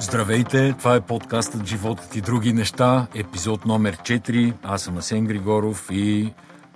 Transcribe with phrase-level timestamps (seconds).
[0.00, 4.54] Здравейте, това е подкастът Животът и други неща, епизод номер 4.
[4.62, 6.32] Аз съм Асен Григоров и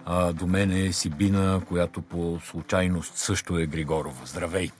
[0.06, 4.26] а, до мен е Сибина, която по случайност също е Григорова.
[4.26, 4.70] Здравей!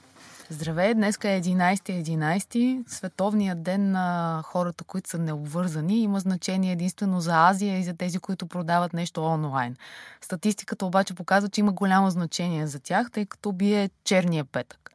[0.53, 6.03] Здравей, днес е 11-11, световният ден на хората, които са необвързани.
[6.03, 9.77] Има значение единствено за Азия и за тези, които продават нещо онлайн.
[10.21, 14.91] Статистиката обаче показва, че има голямо значение за тях, тъй като бие черния петък.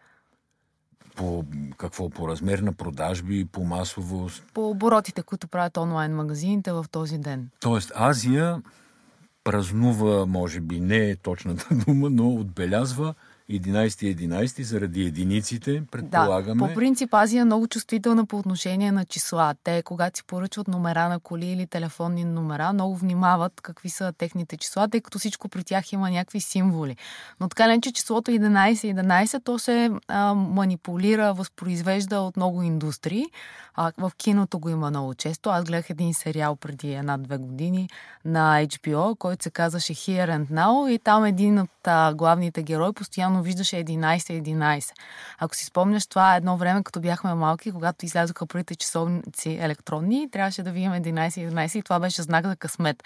[1.15, 1.45] По
[1.77, 2.09] какво?
[2.09, 4.43] По размер на продажби, по масовост?
[4.53, 7.49] По оборотите, които правят онлайн магазините в този ден.
[7.59, 8.61] Тоест Азия
[9.43, 13.13] празнува, може би не е точната дума, но отбелязва
[13.51, 16.61] 11-11 заради единиците, предполагаме.
[16.61, 19.55] Да, по принцип Азия е много чувствителна по отношение на числа.
[19.63, 24.57] Те, когато си поръчват номера на коли или телефонни номера, много внимават какви са техните
[24.57, 26.97] числа, тъй като всичко при тях има някакви символи.
[27.39, 33.25] Но така не, че числото 11-11, то се а, манипулира, възпроизвежда от много индустрии.
[33.75, 35.49] А, в киното го има много често.
[35.49, 37.89] Аз гледах един сериал преди една-две години
[38.25, 42.93] на HBO, който се казваше Here and Now и там един от а, главните герои
[42.93, 44.91] постоянно виждаше 11-11.
[45.39, 50.29] Ако си спомняш, това е едно време, като бяхме малки, когато излязоха първите часовници електронни,
[50.31, 53.03] трябваше да видим 11-11 и това беше знак за късмет.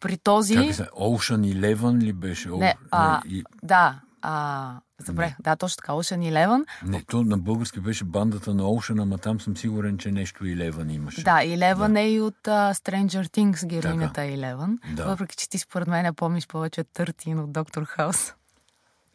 [0.00, 0.56] При този...
[0.56, 0.84] Как се?
[0.84, 2.48] Ocean Eleven ли беше?
[2.48, 3.44] Не, а, и...
[3.62, 4.74] Да, а,
[5.06, 5.92] Добре, да, точно така.
[5.92, 6.64] Ocean Eleven.
[6.84, 10.92] Не, то на български беше бандата на Ocean, ама там съм сигурен, че нещо Eleven
[10.92, 11.22] имаше.
[11.22, 12.00] Да, Eleven да.
[12.00, 14.78] е и от uh, Stranger Things героинята Eleven.
[14.94, 15.04] Да.
[15.04, 18.34] Въпреки, че ти според мен помниш повече Търтин от Доктор Хаус.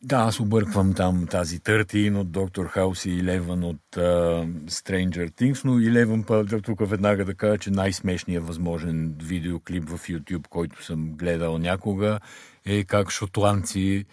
[0.06, 5.66] Да, аз обърквам там тази Търтин от Доктор Хаус и Илеван от uh, Stranger Things,
[5.66, 11.14] но Илеван па тук веднага да кажа, че най-смешният възможен видеоклип в YouTube, който съм
[11.14, 12.20] гледал някога,
[12.66, 14.06] е как шотландци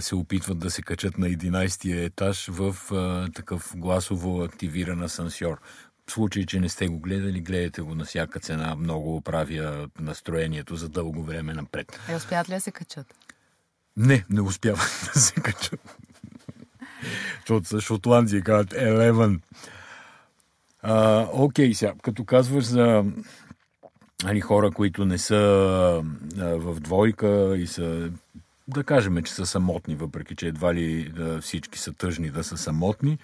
[0.00, 5.60] се опитват да се качат на 11-тия етаж в а, такъв гласово активиран асансьор.
[6.06, 8.74] В случай, че не сте го гледали, гледайте го на всяка цена.
[8.74, 12.00] Много оправя настроението за дълго време напред.
[12.08, 13.06] Е, успят ли да се качат?
[13.96, 15.98] Не, не успяват да се качат.
[17.36, 19.40] Защото са шотландци казват Елевен.
[21.32, 23.04] Окей, сега, като казваш за
[24.24, 25.34] али, хора, които не са
[26.38, 28.10] а, в двойка и са
[28.68, 32.56] да кажем, че са самотни, въпреки че едва ли да, всички са тъжни да са
[32.56, 33.18] самотни.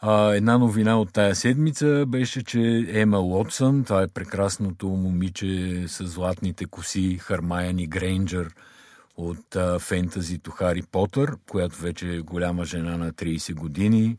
[0.00, 6.06] А, една новина от тая седмица беше, че Ема Лотсън, това е прекрасното момиче с
[6.06, 8.50] златните коси, Хармаяни Грейнджер
[9.18, 14.16] от а, фентазито Хари Потър, която вече е голяма жена на 30 години,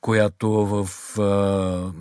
[0.00, 0.88] която в
[1.20, 1.92] а,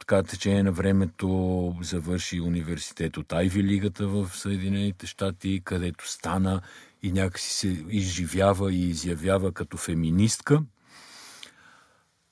[0.00, 6.60] така течение на времето завърши университет от Айви Лигата в Съединените щати, където стана
[7.02, 10.62] и някакси се изживява и изявява като феминистка.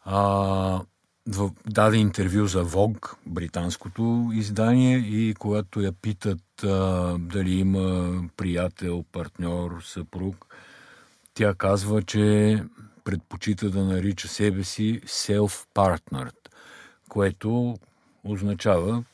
[0.05, 0.81] А,
[1.67, 9.83] даде интервю за Вог, британското издание, и когато я питат а, дали има приятел, партньор,
[9.85, 10.47] съпруг,
[11.35, 12.63] тя казва, че
[13.05, 16.49] предпочита да нарича себе си self-partnered,
[17.09, 17.77] което
[18.25, 19.05] означава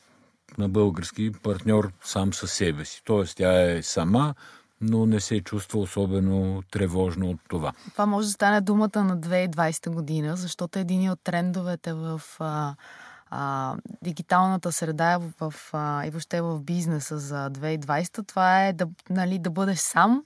[0.57, 3.01] на български партньор сам със себе си.
[3.05, 4.35] Тоест тя е сама,
[4.83, 7.73] но не се чувства особено тревожно от това.
[7.91, 12.75] Това може да стане думата на 2020 година, защото един от трендовете в а,
[13.29, 19.39] а, дигиталната среда в, а, и въобще в бизнеса за 2020, това е да, нали,
[19.39, 20.23] да бъдеш сам,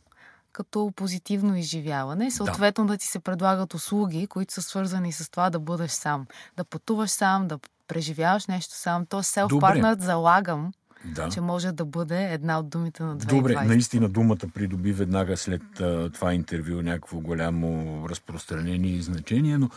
[0.51, 2.31] като позитивно изживяване.
[2.31, 2.93] Съответно да.
[2.93, 6.25] да ти се предлагат услуги, които са свързани с това да бъдеш сам.
[6.57, 9.05] Да пътуваш сам, да преживяваш нещо сам.
[9.05, 10.71] То селф-партнер залагам
[11.05, 11.29] да.
[11.29, 13.29] че може да бъде една от думите на 2020.
[13.29, 19.69] Добре, наистина думата придоби веднага след а, това интервю някакво голямо разпространение и значение, но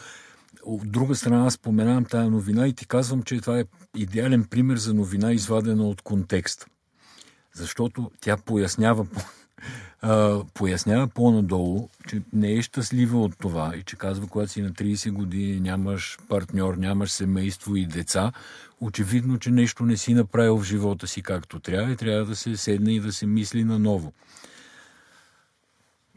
[0.65, 3.65] от друга страна аз споменавам тая новина и ти казвам, че това е
[3.97, 6.67] идеален пример за новина, извадена от контекст.
[7.55, 9.07] Защото тя пояснява
[10.03, 14.71] а, пояснява по-надолу, че не е щастлива от това и че казва, когато си на
[14.71, 18.33] 30 години нямаш партньор, нямаш семейство и деца,
[18.81, 22.57] очевидно, че нещо не си направил в живота си както трябва и трябва да се
[22.57, 24.13] седне и да се мисли наново.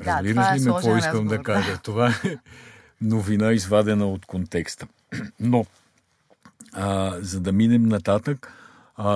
[0.04, 1.78] Да, Разбираш е ли ме, какво искам да кажа?
[1.84, 2.38] Това е
[3.02, 4.88] новина, извадена от контекста.
[5.40, 5.66] Но,
[6.74, 8.54] а, за да минем нататък,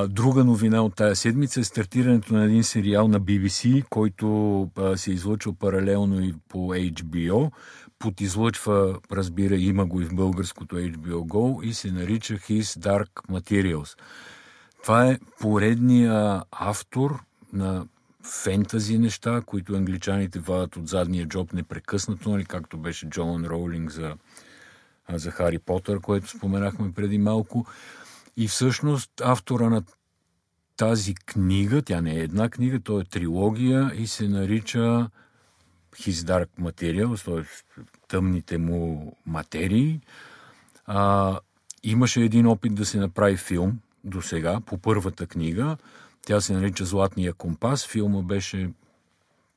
[0.09, 5.12] друга новина от тая седмица е стартирането на един сериал на BBC, който а, се
[5.12, 7.51] излъчва паралелно и по HBO.
[8.00, 14.00] Подизлъчва, разбира, има го и в българското HBO Go и се нарича His Dark Materials.
[14.83, 17.19] Това е поредния автор
[17.53, 17.85] на
[18.44, 24.15] фентази неща, които англичаните вадат от задния джоб непрекъснато, нали, както беше Джон Роулинг за,
[25.13, 27.65] за Хари Потър, което споменахме преди малко.
[28.38, 29.84] И всъщност автора на
[30.78, 35.10] тази книга, тя не е една книга, то е трилогия и се нарича
[35.95, 37.81] His Dark Materials, т.е.
[38.07, 40.01] тъмните му материи.
[40.86, 41.39] А,
[41.84, 45.78] имаше един опит да се направи филм до сега по първата книга.
[46.25, 47.88] Тя се нарича Златния компас.
[47.88, 48.69] Филма беше,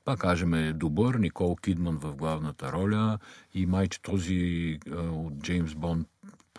[0.05, 1.15] пак кажем, добър.
[1.15, 3.19] Никол Кидман в главната роля
[3.55, 6.10] и майче този от Джеймс Бонд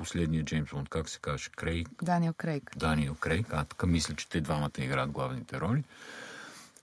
[0.02, 1.90] последния Джеймс Бонд, как се каже, Крейг?
[2.04, 2.72] Даниел Крейг.
[2.78, 3.48] Даниел Крейг.
[3.52, 5.84] А, така мисля, че те двамата играят главните роли.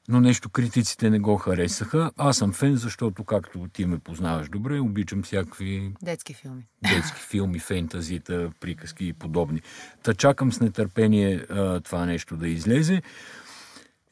[0.08, 2.10] Но нещо критиците не го харесаха.
[2.16, 5.92] Аз съм фен, защото, както ти ме познаваш добре, обичам всякакви...
[6.02, 6.66] Детски филми.
[6.82, 9.62] Детски филми, фентазита, приказки и подобни.
[10.02, 13.02] Та чакам с нетърпение а, това нещо да излезе.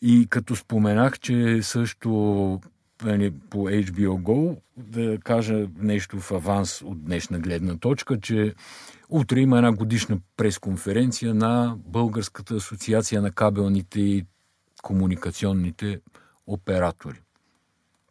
[0.02, 2.60] И като споменах, че също
[2.98, 8.54] по HBO Go, да кажа нещо в аванс от днешна гледна точка, че
[9.08, 14.24] утре има една годишна пресконференция на Българската асоциация на кабелните и
[14.82, 16.00] комуникационните
[16.46, 17.20] оператори.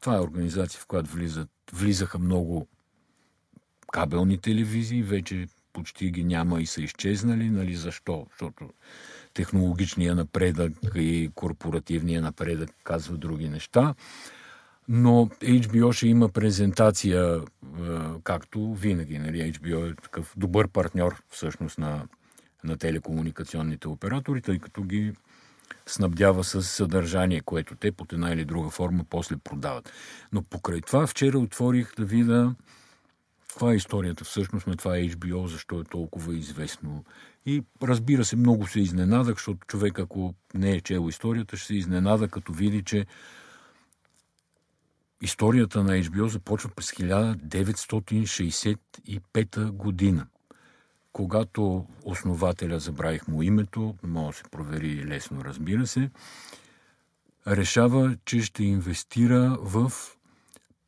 [0.01, 2.67] Това е организация, в която влизат, влизаха много
[3.91, 7.49] кабелни телевизии, вече почти ги няма и са изчезнали.
[7.49, 8.27] Нали, защо?
[8.31, 8.69] Защото
[9.33, 13.95] технологичния напредък и корпоративния напредък казва други неща.
[14.89, 17.41] Но HBO ще има презентация,
[18.23, 19.19] както винаги.
[19.19, 19.53] Нали?
[19.53, 22.07] HBO е такъв добър партньор всъщност на,
[22.63, 25.13] на телекомуникационните оператори, тъй като ги
[25.85, 29.91] снабдява с съдържание, което те под една или друга форма после продават.
[30.33, 32.55] Но покрай това вчера отворих да видя
[33.55, 37.03] каква е историята всъщност на това HBO, защо е толкова известно.
[37.45, 41.75] И разбира се, много се изненадах, защото човек, ако не е чел историята, ще се
[41.75, 43.05] изненада, като види, че
[45.25, 50.27] историята на HBO започва през 1965 година
[51.15, 56.09] когато основателя, забравих му името, може да се провери лесно, разбира се,
[57.47, 59.91] решава, че ще инвестира в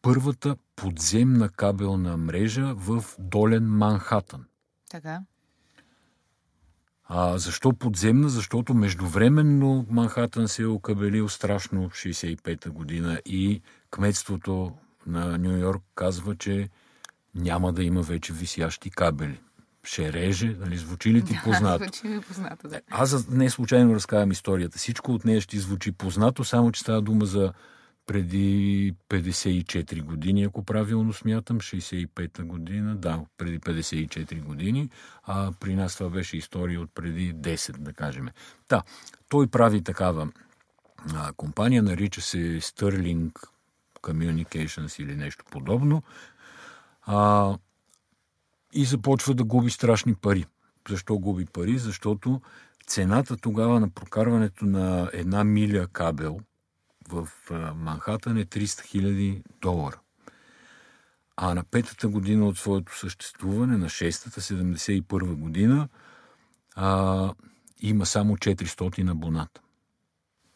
[0.01, 4.45] първата подземна кабелна мрежа в долен Манхатън.
[4.89, 5.21] Така.
[7.09, 8.29] А защо подземна?
[8.29, 13.61] Защото междувременно Манхатън се е окабелил страшно в 65-та година и
[13.91, 14.71] кметството
[15.07, 16.69] на Нью Йорк казва, че
[17.35, 19.39] няма да има вече висящи кабели
[19.87, 21.83] ще реже, нали, звучи ли ти да, познато?
[21.83, 22.81] звучи ми познато, да.
[22.89, 24.77] Аз не случайно разказвам историята.
[24.77, 27.53] Всичко от нея ще звучи познато, само че става дума за
[28.07, 34.89] преди 54 години, ако правилно смятам, 65-та година, да, преди 54 години,
[35.23, 38.29] а при нас това беше история от преди 10, да кажем.
[38.69, 38.83] Да,
[39.29, 40.31] той прави такава
[41.15, 43.31] а, компания, нарича се Sterling
[44.01, 46.03] Communications или нещо подобно.
[47.01, 47.53] А,
[48.73, 50.45] и започва да губи страшни пари.
[50.89, 51.77] Защо губи пари?
[51.77, 52.41] Защото
[52.87, 56.39] цената тогава на прокарването на една миля кабел
[57.07, 57.27] в
[57.75, 59.99] Манхатън е 300 000 долара.
[61.37, 65.87] А на петата година от своето съществуване, на шестата, 71 година,
[66.75, 67.33] а,
[67.81, 69.61] има само 400 абоната.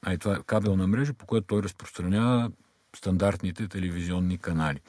[0.05, 2.51] А и това е кабелна мрежа, по която той разпространява
[2.95, 4.79] стандартните телевизионни канали.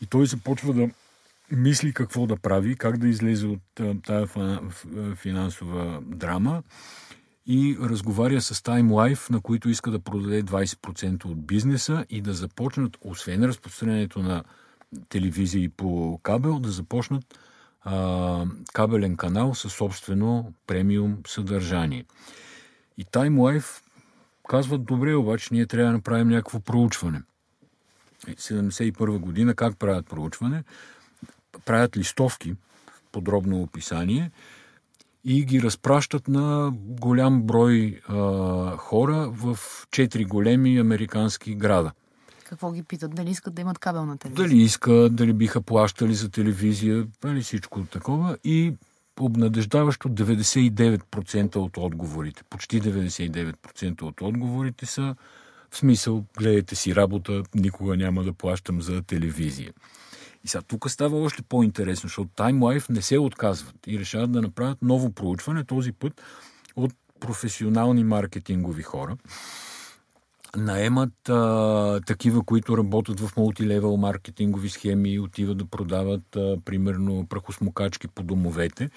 [0.00, 0.90] И той започва да
[1.50, 3.60] мисли какво да прави, как да излезе от
[4.02, 4.26] тази
[5.14, 6.62] финансова драма
[7.46, 12.32] и разговаря с Time Life, на които иска да продаде 20% от бизнеса и да
[12.32, 14.44] започнат, освен разпространението на
[15.08, 17.38] телевизии по кабел, да започнат
[17.82, 22.04] а, кабелен канал със собствено премиум съдържание.
[22.98, 23.82] И Time Life
[24.48, 27.22] казват, добре, обаче ние трябва да направим някакво проучване.
[28.26, 30.64] 71 година как правят проучване?
[31.64, 32.54] правят листовки,
[33.12, 34.30] подробно описание,
[35.24, 39.58] и ги разпращат на голям брой а, хора в
[39.90, 41.92] четири големи американски града.
[42.44, 43.14] Какво ги питат?
[43.14, 44.48] Дали искат да имат кабелна телевизия?
[44.48, 48.36] Дали искат, дали биха плащали за телевизия, нали всичко такова.
[48.44, 48.74] И
[49.20, 55.14] обнадеждаващо 99% от отговорите, почти 99% от отговорите са
[55.70, 59.72] в смисъл, гледайте си работа, никога няма да плащам за телевизия.
[60.44, 64.42] И сега тук става още по-интересно, защото Time Life не се отказват и решават да
[64.42, 66.22] направят ново проучване, този път
[66.76, 69.16] от професионални маркетингови хора.
[70.56, 77.26] Наемат а, такива, които работят в мултилевел маркетингови схеми и отиват да продават, а, примерно,
[77.28, 78.90] прахосмокачки по домовете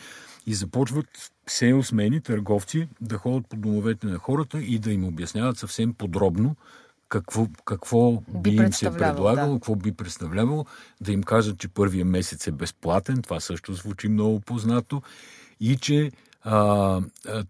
[0.47, 1.05] и започват
[1.47, 6.55] сейлсмени, търговци, да ходят по домовете на хората и да им обясняват съвсем подробно
[7.09, 9.59] какво, какво би, би им се предлагало, да.
[9.59, 10.65] какво би представлявало,
[11.01, 15.01] да им кажат, че първия месец е безплатен, това също звучи много познато,
[15.59, 16.11] и че
[16.41, 17.01] а,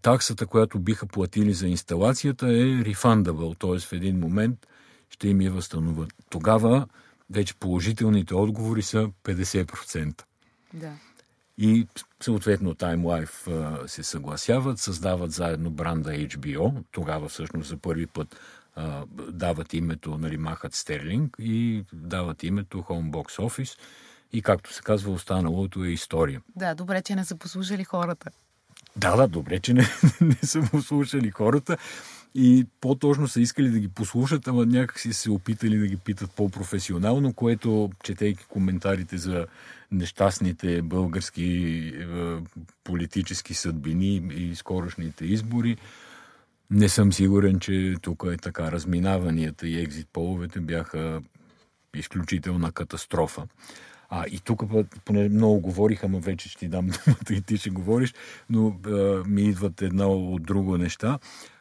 [0.02, 3.78] таксата, която биха платили за инсталацията е refundable, т.е.
[3.78, 4.66] в един момент
[5.10, 6.14] ще им я възстановят.
[6.30, 6.86] Тогава
[7.30, 10.22] вече положителните отговори са 50%.
[10.74, 10.92] Да.
[11.58, 11.86] И
[12.22, 16.84] съответно Time Life а, се съгласяват, създават заедно бранда HBO.
[16.92, 18.36] Тогава всъщност за първи път
[18.78, 23.78] а, дават името, нали, махат Стерлинг и дават името Home Box Office.
[24.32, 26.42] И както се казва, останалото е история.
[26.56, 28.30] Да, добре, че не са послушали хората.
[28.96, 29.86] Да, да, добре, че не,
[30.20, 31.76] не са послушали хората
[32.34, 37.32] и по-точно са искали да ги послушат, ама някакси се опитали да ги питат по-професионално,
[37.32, 39.46] което, четейки коментарите за
[39.92, 42.06] нещастните български е,
[42.84, 45.76] политически съдбини и скорошните избори,
[46.70, 48.72] не съм сигурен, че тук е така.
[48.72, 51.22] Разминаванията и екзит половете бяха
[51.96, 53.42] изключителна катастрофа.
[54.10, 54.62] А и тук,
[55.04, 58.14] поне много говорих, ама вече ще ти дам думата и ти ще говориш,
[58.50, 61.18] но а, ми идват едно от друго неща.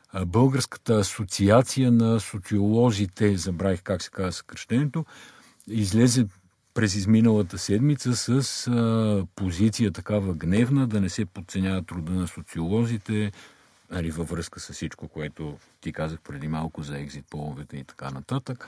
[0.09, 5.05] А, Българската асоциация на социолозите, забравих как се казва съкръщението,
[5.67, 6.25] излезе
[6.73, 13.31] през изминалата седмица с а, позиция такава гневна, да не се подценява труда на социолозите,
[13.91, 18.11] нали, във връзка с всичко, което ти казах преди малко за екзит половете и така
[18.11, 18.67] нататък.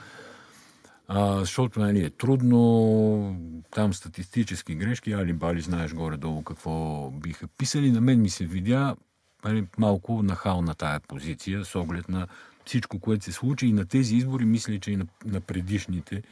[1.08, 7.92] А, защото нали, е трудно, там статистически грешки, али бали знаеш горе-долу какво биха писали.
[7.92, 8.96] На мен ми се видя
[9.44, 12.28] нали, малко нахал на тая позиция, с оглед на
[12.66, 16.24] всичко, което се случи и на тези избори, мисля, че и на, на предишните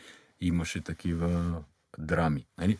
[0.41, 1.61] имаше такива
[1.97, 2.45] драми.
[2.57, 2.77] Нали?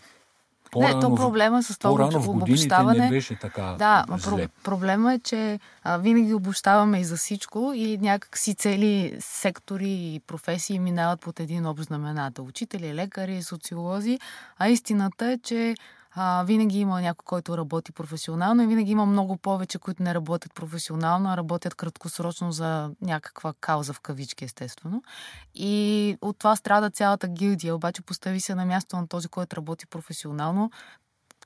[0.76, 3.04] Не, то проблема с това обобщаване...
[3.04, 4.48] не беше така Да, зле.
[4.64, 10.22] проблема е, че а, винаги обобщаваме и за всичко и някак си цели сектори и
[10.28, 12.46] професии минават под един общ знаменател.
[12.46, 14.20] Учители, лекари, социолози,
[14.60, 15.76] а истината е, че
[16.20, 20.54] а, винаги има някой, който работи професионално и винаги има много повече, които не работят
[20.54, 25.04] професионално, а работят краткосрочно за някаква кауза в кавички, естествено.
[25.56, 29.86] И от това страда цялата гилдия, обаче постави се на място на този, който работи
[29.86, 30.72] професионално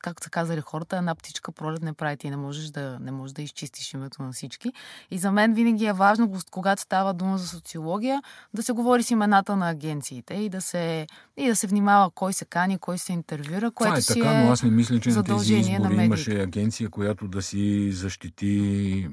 [0.02, 2.18] както са казали хората, една птичка пролет не прави.
[2.18, 4.74] Ти не можеш да, не можеш да изчистиш името на всички.
[5.12, 8.22] И за мен винаги е важно, когато става дума за социология,
[8.54, 12.34] да се говори с имената на агенциите и да се, и да се внимава кой
[12.34, 15.00] се кани, кой се интервюра, което Това е си така, е но аз не мисля,
[15.00, 19.10] че на тези избори на имаше агенция, която да си защити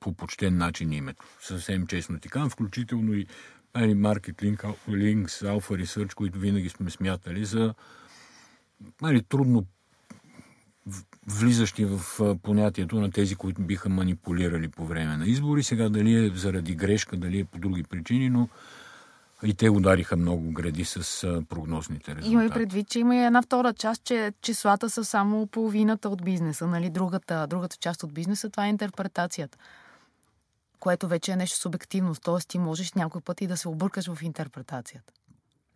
[0.00, 1.24] по почтен начин името.
[1.40, 3.26] Съвсем честно ти казвам, включително и
[3.76, 7.74] Market Link, Links, Alpha Research, които винаги сме смятали за
[9.02, 9.64] нали, трудно
[11.26, 12.00] влизащи в
[12.42, 15.62] понятието на тези, които биха манипулирали по време на избори.
[15.62, 18.48] Сега дали е заради грешка, дали е по други причини, но
[19.42, 22.32] и те удариха много гради с прогнозните резултати.
[22.32, 26.24] Има и предвид, че има и една втора част, че числата са само половината от
[26.24, 26.66] бизнеса.
[26.66, 26.90] Нали?
[26.90, 29.58] Другата, другата част от бизнеса, това е интерпретацията.
[30.80, 32.14] Което вече е нещо субективно.
[32.14, 35.12] Тоест ти можеш някой път и да се объркаш в интерпретацията.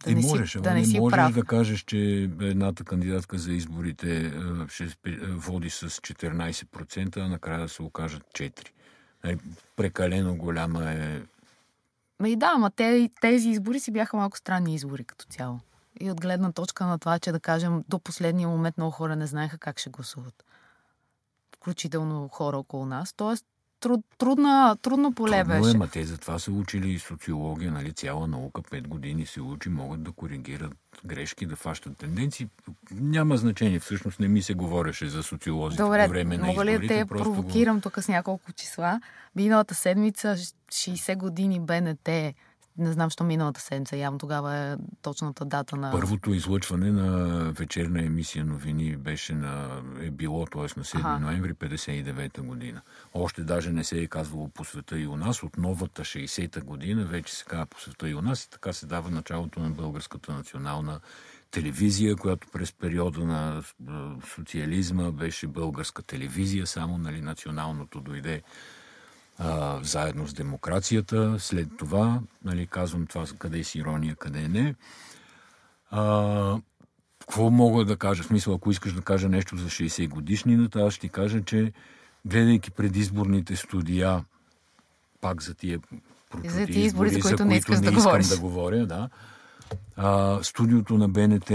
[0.05, 1.35] Да не можеш, си, да не, си можеш прав.
[1.35, 4.33] да кажеш, че едната кандидатка за изборите
[4.69, 4.89] ще
[5.29, 8.69] води с 14%, а накрая да се окажат 4%.
[9.25, 9.39] Нали,
[9.77, 11.23] прекалено голяма е.
[12.21, 15.61] Ма и да, ама те, тези избори си бяха малко странни избори като цяло.
[16.01, 19.27] И от гледна точка на това, че да кажем, до последния момент много хора не
[19.27, 20.45] знаеха как ще гласуват.
[21.57, 23.13] Включително хора около нас.
[23.13, 23.47] Тоест,
[23.81, 25.77] труд, трудна, трудно поле Трудно беше.
[25.77, 29.69] Е, ма те затова са учили и социология, нали, цяла наука, пет години се учи,
[29.69, 30.73] могат да коригират
[31.05, 32.49] грешки, да фащат тенденции.
[32.91, 36.79] Няма значение, всъщност не ми се говореше за социолозите Добре, по време на мога ли
[36.79, 37.83] да те провокирам го...
[37.83, 39.01] тук с няколко числа?
[39.37, 42.09] Миналата седмица 60 години БНТ
[42.79, 43.97] не знам, що миналата седмица.
[43.97, 45.91] Явно тогава е точната дата на...
[45.91, 49.83] Първото излъчване на вечерна емисия новини беше на...
[50.01, 50.61] е било, т.е.
[50.61, 51.19] на 7 ага.
[51.19, 52.81] ноември 59 година.
[53.15, 55.43] Още даже не се е казвало по света и у нас.
[55.43, 58.87] От новата 60-та година вече се казва по света и у нас и така се
[58.87, 61.01] дава началото на българската национална
[61.51, 63.63] телевизия, която през периода на
[64.35, 68.43] социализма беше българска телевизия, само нали, националното дойде
[69.39, 71.37] а, заедно с демокрацията.
[71.39, 74.75] След това, нали, казвам това къде е с ирония, къде не.
[75.91, 76.61] А,
[77.21, 78.23] какво мога да кажа?
[78.23, 81.73] В смисъл, ако искаш да кажа нещо за 60 годишнината, аз ще кажа, че
[82.25, 84.25] гледайки предизборните студия,
[85.21, 85.81] пак за тия
[86.45, 89.09] за тия избори, за които не, искаш не да искам да говоря, да.
[89.97, 91.49] А, студиото на БНТ,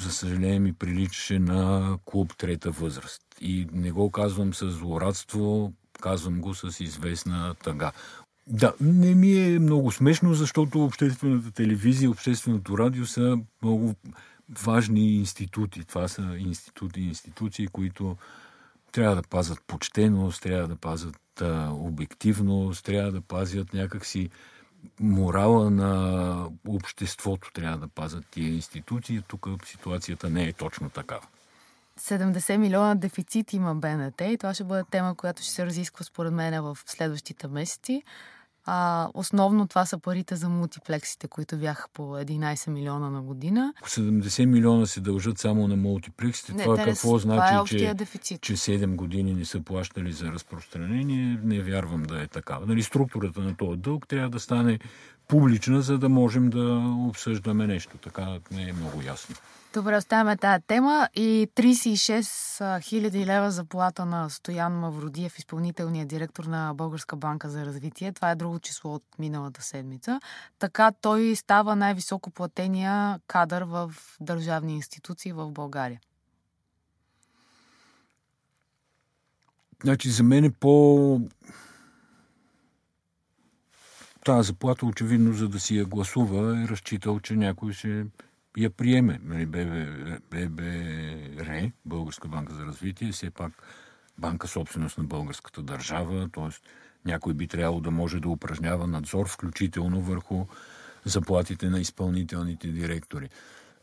[0.00, 3.22] за съжаление, ми приличаше на клуб трета възраст.
[3.40, 7.92] И не го казвам с злорадство, Казвам го с известна тъга.
[8.46, 13.94] Да, не ми е много смешно, защото обществената телевизия, общественото радио са много
[14.48, 15.84] важни институти.
[15.84, 18.16] Това са институти, институции, които
[18.92, 24.30] трябва да пазят почтеност, трябва да пазят а, обективност, трябва да пазят някакси
[25.00, 29.22] морала на обществото, трябва да пазят тия институции.
[29.28, 31.26] Тук ситуацията не е точно такава.
[32.00, 36.32] 70 милиона дефицит има БНТ и това ще бъде тема, която ще се разисква според
[36.32, 38.02] мен в следващите месеци.
[38.68, 43.74] А, основно това са парите за мултиплексите, които бяха по 11 милиона на година.
[43.84, 46.52] 70 милиона се дължат само на мултиплексите.
[46.52, 48.40] Не, това какво това значи, е че, дефицит.
[48.40, 51.40] че 7 години не са плащали за разпространение?
[51.42, 52.58] Не вярвам да е така.
[52.66, 54.78] Нали, структурата на този дълг трябва да стане
[55.28, 57.98] публична, за да можем да обсъждаме нещо.
[57.98, 59.36] Така не е много ясно.
[59.74, 66.72] Добре, оставяме тази тема и 36 хиляди лева заплата на Стоян Мавродиев, изпълнителният директор на
[66.74, 68.12] Българска банка за развитие.
[68.12, 70.20] Това е друго число от миналата седмица.
[70.58, 76.00] Така той става най-високо платения кадър в държавни институции в България.
[79.82, 81.20] Значи за мен е по...
[84.26, 88.06] Тази заплата, очевидно, за да си я гласува, е разчитал, че някой ще
[88.56, 89.20] я приеме.
[89.24, 89.46] Нали,
[90.30, 93.52] ББР, Българска банка за развитие, все пак
[94.18, 96.48] банка собственост на българската държава, т.е.
[97.08, 100.46] някой би трябвало да може да упражнява надзор, включително върху
[101.04, 103.28] заплатите на изпълнителните директори.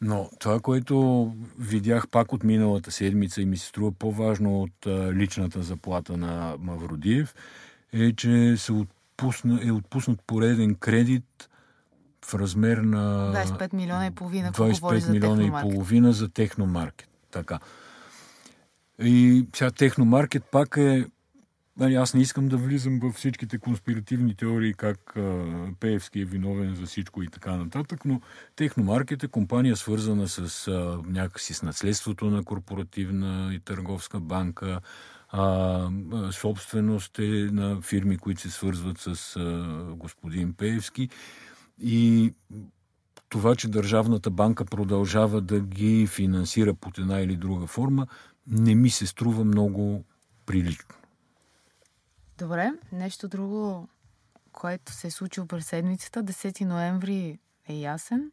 [0.01, 1.27] Но това, което
[1.59, 7.35] видях пак от миналата седмица и ми се струва по-важно от личната заплата на Мавродиев,
[7.93, 8.71] е, че се
[9.23, 11.49] отпусна, е отпуснат пореден кредит
[12.25, 14.51] в размер на 25 милиона и половина.
[14.51, 17.09] 25 милиона и половина за техномаркет.
[17.31, 17.59] Така.
[18.99, 21.05] И сега техномаркет пак е
[21.77, 25.45] Нали, аз не искам да влизам във всичките конспиративни теории, как а,
[25.79, 28.21] Пеевски е виновен за всичко и така нататък, но
[28.55, 34.79] Техномаркет е компания свързана с а, някакси с наследството на корпоративна и търговска банка,
[35.35, 35.89] а,
[36.31, 41.09] собственост е на фирми, които се свързват с а, господин Пеевски
[41.79, 42.33] и
[43.29, 48.07] това, че Държавната банка продължава да ги финансира под една или друга форма,
[48.47, 50.03] не ми се струва много
[50.45, 50.95] прилично.
[52.37, 53.87] Добре, нещо друго,
[54.51, 56.23] което се е случило през седмицата.
[56.23, 58.31] 10 ноември е ясен.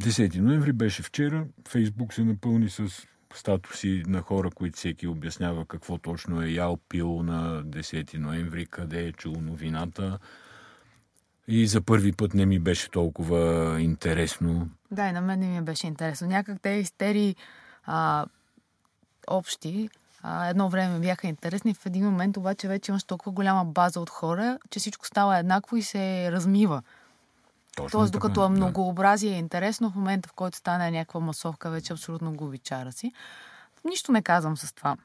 [0.00, 1.46] 10 ноември беше вчера.
[1.68, 7.22] Фейсбук се напълни с статуси на хора, които всеки обяснява какво точно е ял, пил
[7.22, 10.18] на 10 ноември, къде е чул новината.
[11.48, 14.70] И за първи път не ми беше толкова интересно.
[14.90, 16.26] Да, и на мен не ми беше интересно.
[16.26, 17.36] Някак те истерии
[17.84, 18.26] а,
[19.26, 19.88] общи,
[20.22, 24.10] а, едно време бяха интересни, в един момент обаче вече имаш толкова голяма база от
[24.10, 26.82] хора, че всичко става еднакво и се размива.
[27.78, 28.48] Точно Тоест, така, докато да.
[28.48, 33.12] многообразие е интересно, в момента в който стане някаква масовка, вече абсолютно губи чара си.
[33.84, 34.96] Нищо не казвам с това.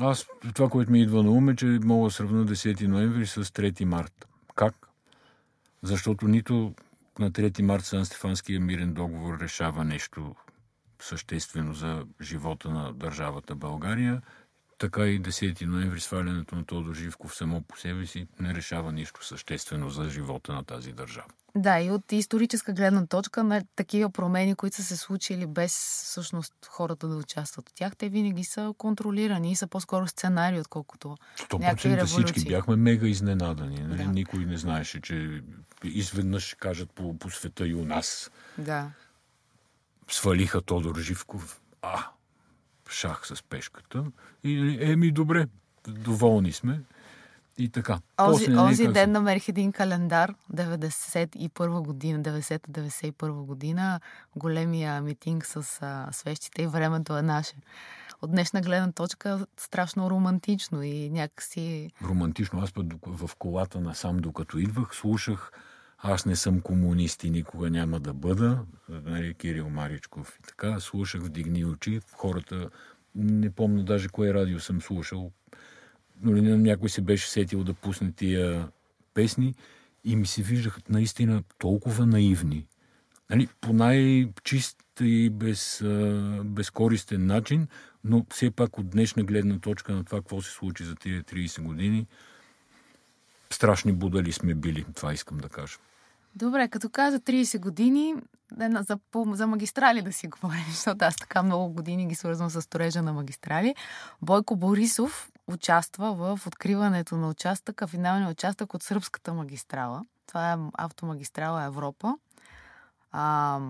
[0.00, 3.44] Аз това, което ми идва на ум е, че мога да сравня 10 ноември с
[3.44, 4.28] 3 март.
[4.54, 4.88] Как?
[5.82, 6.74] Защото нито
[7.18, 10.34] на 3 март Сан Стефанския мирен договор решава нещо
[11.02, 14.22] съществено за живота на държавата България,
[14.78, 19.26] така и 10 ноември свалянето на Тодор Живков само по себе си не решава нищо
[19.26, 21.26] съществено за живота на тази държава.
[21.56, 25.72] Да, и от историческа гледна точка на такива промени, които са се случили без
[26.04, 31.16] всъщност хората да участват в тях, те винаги са контролирани и са по-скоро сценарии, отколкото
[31.52, 32.24] някакви 100% революции.
[32.24, 33.80] всички бяхме мега изненадани.
[33.80, 34.04] Нали?
[34.04, 34.10] Да.
[34.10, 35.42] Никой не знаеше, че
[35.84, 38.30] изведнъж ще кажат по, по света и у нас.
[38.58, 38.90] Да.
[40.08, 41.60] Свалиха Тодор Живков.
[41.82, 42.06] А,
[42.94, 44.04] шах с пешката.
[44.44, 45.46] И еми добре,
[45.88, 46.80] доволни сме.
[47.58, 47.92] И така.
[48.20, 54.00] Онзи, После, нали, се- ден намерих един календар, 91 година, 90-91 година,
[54.36, 57.54] големия митинг с а, свещите и времето е наше.
[58.22, 61.90] От днешна гледна точка страшно романтично и някакси...
[62.04, 62.60] романтично.
[62.60, 65.52] Аз път в колата насам, докато идвах, слушах
[66.06, 71.22] аз не съм комунист и никога няма да бъда, нали, Кирил Маричков и така, слушах
[71.22, 72.70] Вдигни очи, хората,
[73.14, 75.32] не помня даже кое радио съм слушал,
[76.20, 78.68] но ли някой се беше сетил да пусне тия
[79.14, 79.54] песни
[80.04, 82.66] и ми се виждаха наистина толкова наивни.
[83.30, 85.82] Нали, по най-чист и без,
[86.44, 87.68] безкористен начин,
[88.04, 91.62] но все пак от днешна гледна точка на това, какво се случи за тия 30
[91.62, 92.06] години,
[93.50, 95.78] страшни будали сме били, това искам да кажа.
[96.34, 98.14] Добре, като каза 30 години,
[98.58, 102.62] за, по- за магистрали да си говорим, защото аз така много години ги свързвам с
[102.62, 103.74] строежа на магистрали.
[104.22, 110.04] Бойко Борисов участва в откриването на участъка, финалния участък от сръбската магистрала.
[110.26, 112.16] Това е автомагистрала Европа.
[113.12, 113.60] А,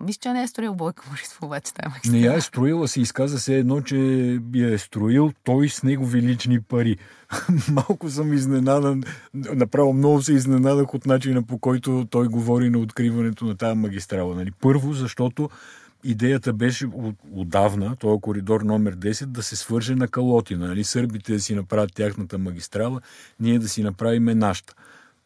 [0.00, 2.16] мисля, че не е строил Бойко Борисов, обаче тази магистрала.
[2.16, 3.96] Не я е строила, се изказа се едно, че
[4.54, 6.96] я е строил той с негови лични пари.
[7.72, 9.02] Малко съм изненадан,
[9.34, 14.34] направо много се изненадах от начина по който той говори на откриването на тази магистрала.
[14.34, 14.50] Нали?
[14.60, 15.50] Първо, защото
[16.04, 16.86] идеята беше
[17.32, 20.66] отдавна, този коридор номер 10, да се свърже на Калотина.
[20.66, 20.84] Нали?
[20.84, 23.00] Сърбите да си направят тяхната магистрала,
[23.40, 24.74] ние да си направим нашата.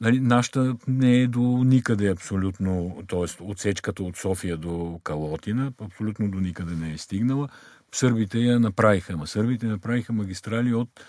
[0.00, 3.42] Нали, нашата не е до никъде абсолютно, т.е.
[3.42, 7.48] отсечката от София до Калотина, абсолютно до никъде не е стигнала.
[7.92, 11.00] Сърбите я направиха, ама сърбите направиха магистрали от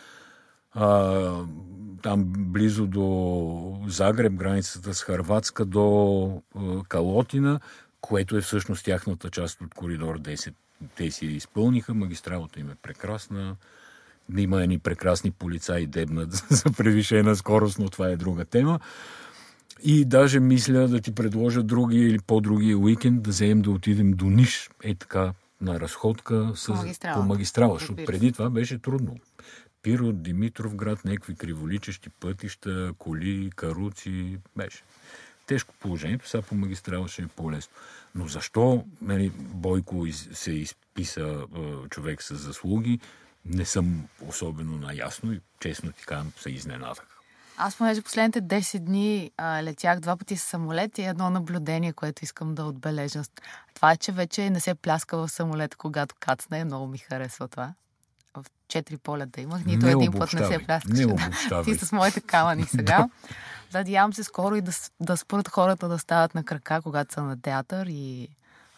[0.71, 1.45] а,
[2.01, 7.59] там близо до Загреб, границата с Харватска, до а, Калотина,
[8.01, 10.53] което е всъщност тяхната част от коридор 10.
[10.95, 13.55] Те си изпълниха, магистралата им е прекрасна,
[14.37, 18.79] има едни прекрасни полицаи дебнат за превишена скорост, но това е друга тема.
[19.83, 24.25] И даже мисля да ти предложа другия или по-другия уикенд да вземем да отидем до
[24.25, 27.15] Ниш, е така, на разходка с, магистрала.
[27.15, 29.15] по магистрала, защото преди това беше трудно.
[29.81, 34.83] Пиро, Димитров град, някакви криволичещи пътища, коли, каруци, беше.
[35.47, 37.73] Тежко положението, сега по магистрала ще е по-лесно.
[38.15, 41.45] Но защо нали, Бойко се изписа
[41.89, 42.99] човек с заслуги?
[43.45, 47.05] Не съм особено наясно и честно ти казвам, се изненадах.
[47.61, 52.23] Аз понеже последните 10 дни а, летях два пъти с самолет и едно наблюдение, което
[52.23, 53.21] искам да отбележа.
[53.75, 56.65] Това е, че вече не се пляска в самолет, когато кацне.
[56.65, 57.73] Много ми харесва това.
[58.33, 61.05] В четири полета имах, нито не един път не се пляскаше.
[61.05, 63.09] Не Ти с моите камъни сега.
[63.73, 67.41] Надявам се скоро и да, да спрат хората да стават на крака, когато са на
[67.41, 68.29] театър и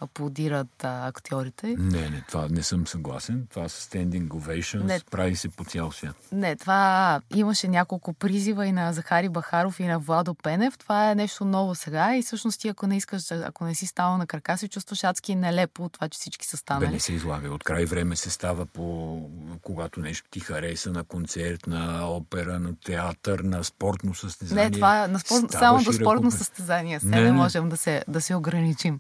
[0.02, 1.68] аплодират а, актьорите.
[1.68, 3.48] Не, не, това не съм съгласен.
[3.50, 6.16] Това са standing ovations, не, прави се по цял свят.
[6.32, 10.78] Не, това имаше няколко призива и на Захари Бахаров и на Владо Пенев.
[10.78, 14.18] Това е нещо ново сега и всъщност ти, ако не искаш, ако не си става
[14.18, 16.86] на крака, се чувстваш адски нелепо от това, че всички са станали.
[16.86, 17.52] Бе, не се излага.
[17.52, 19.18] От край време се става по...
[19.62, 24.64] когато нещо ти хареса на концерт, на опера, на театър, на спортно състезание.
[24.64, 25.52] Не, това на спорт...
[25.52, 27.00] само до спортно състезание.
[27.00, 29.00] Сега не, не можем да се, да се ограничим.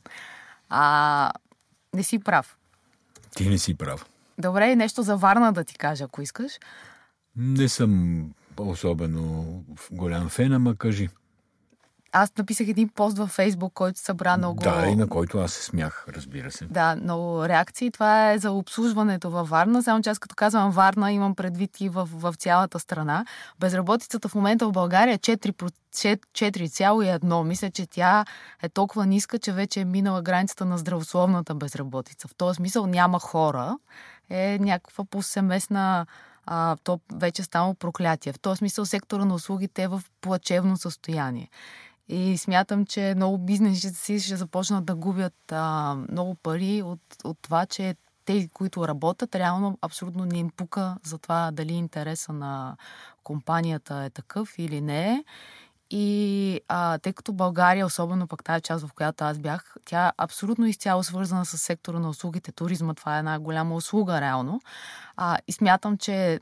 [0.74, 1.32] А,
[1.94, 2.58] не си прав.
[3.36, 4.06] Ти не си прав.
[4.38, 6.52] Добре, нещо за Варна да ти кажа, ако искаш.
[7.36, 8.24] Не съм
[8.58, 11.10] особено голям фен, ама кажи
[12.12, 14.60] аз написах един пост във Фейсбук, който събра много...
[14.60, 16.65] Да, и на който аз се смях, разбира се.
[16.65, 17.91] Да, много реакции.
[17.91, 19.84] Това е за обслужването във Варна.
[19.84, 23.26] Само че аз като казвам Варна, имам предвид и в, в цялата страна.
[23.60, 27.43] Безработицата в момента в България е 4,1.
[27.43, 28.26] Мисля, че тя
[28.63, 32.28] е толкова ниска, че вече е минала границата на здравословната безработица.
[32.28, 33.78] В този смисъл няма хора.
[34.30, 36.06] Е някаква повсеместна
[36.45, 38.34] а, то вече става проклятие.
[38.34, 41.50] В този смисъл сектора на услугите е в плачевно състояние.
[42.10, 47.66] И смятам, че много бизнеси ще започнат да губят а, много пари от, от това,
[47.66, 52.78] че тези, които работят, реално абсолютно не им пука за това дали интереса на
[53.24, 55.24] компанията е такъв или не.
[55.90, 60.12] И а, тъй като България, особено пък тази част, в която аз бях, тя е
[60.18, 62.94] абсолютно изцяло свързана с сектора на услугите, туризма.
[62.94, 64.62] Това е една голяма услуга, реално.
[65.18, 66.40] А, и смятам, че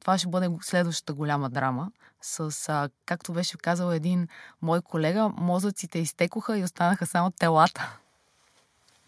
[0.00, 1.90] това ще бъде следващата голяма драма.
[2.22, 4.28] С, а, както беше казал един
[4.62, 7.98] мой колега, мозъците изтекоха и останаха само телата.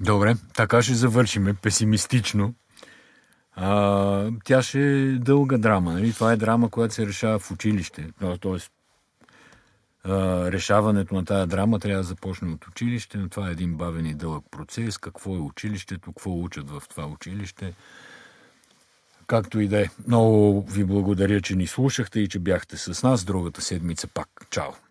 [0.01, 2.55] Добре, така ще завършиме песимистично.
[3.53, 5.93] А, тя ще е дълга драма.
[5.93, 6.13] Нали?
[6.13, 8.09] Това е драма, която се решава в училище.
[8.41, 8.73] Тоест,
[10.05, 10.13] а,
[10.53, 14.15] решаването на тази драма трябва да започне от училище, но това е един бавен и
[14.15, 14.99] дълъг процес.
[14.99, 17.75] Какво е училището, какво учат в това училище.
[19.31, 19.89] Както и да е.
[20.07, 23.25] Много ви благодаря, че ни слушахте и че бяхте с нас.
[23.25, 24.29] Другата седмица пак.
[24.51, 24.90] Чао!